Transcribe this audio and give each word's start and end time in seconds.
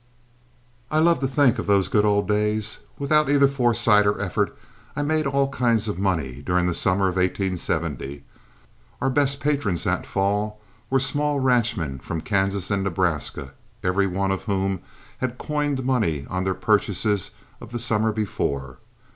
I 0.89 0.97
love 0.97 1.19
to 1.19 1.27
think 1.27 1.59
of 1.59 1.67
those 1.67 1.87
good 1.87 2.05
old 2.05 2.27
days. 2.27 2.79
Without 2.97 3.29
either 3.29 3.47
foresight 3.47 4.07
or 4.07 4.19
effort 4.19 4.57
I 4.95 5.03
made 5.03 5.27
all 5.27 5.49
kinds 5.51 5.87
of 5.87 5.99
money 5.99 6.41
during 6.43 6.65
the 6.65 6.73
summer 6.73 7.05
of 7.07 7.17
1870. 7.17 8.23
Our 8.99 9.11
best 9.11 9.39
patrons 9.39 9.83
that 9.83 10.07
fall 10.07 10.59
were 10.89 10.99
small 10.99 11.39
ranchmen 11.39 11.99
from 11.99 12.21
Kansas 12.21 12.71
and 12.71 12.83
Nebraska, 12.83 13.53
every 13.83 14.07
one 14.07 14.31
of 14.31 14.45
whom 14.45 14.79
had 15.19 15.37
coined 15.37 15.85
money 15.85 16.25
on 16.31 16.45
their 16.45 16.55
purchases 16.55 17.29
of 17.59 17.71
the 17.71 17.77
summer 17.77 18.11
before. 18.11 18.79